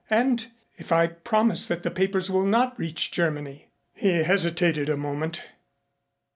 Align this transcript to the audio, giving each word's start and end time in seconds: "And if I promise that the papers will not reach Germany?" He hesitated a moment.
"And 0.09 0.47
if 0.77 0.91
I 0.91 1.05
promise 1.05 1.67
that 1.67 1.83
the 1.83 1.91
papers 1.91 2.31
will 2.31 2.43
not 2.47 2.79
reach 2.79 3.11
Germany?" 3.11 3.67
He 3.93 4.23
hesitated 4.23 4.89
a 4.89 4.97
moment. 4.97 5.43